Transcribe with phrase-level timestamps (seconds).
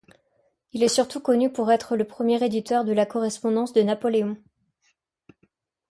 [0.71, 4.35] Il est surtout connu pour être le premier éditeur de la correspondance de Napoléon.